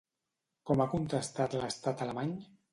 Com 0.69 0.81
ha 0.81 0.87
contestat 0.95 1.59
l'estat 1.61 2.05
alemany? 2.09 2.37